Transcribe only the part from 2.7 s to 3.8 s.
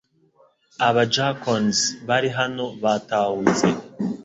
batahutse